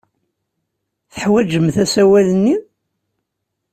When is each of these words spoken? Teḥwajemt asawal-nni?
Teḥwajemt 1.13 1.75
asawal-nni? 1.83 2.55